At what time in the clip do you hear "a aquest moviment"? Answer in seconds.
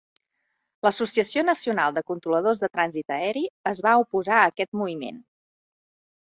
4.41-5.23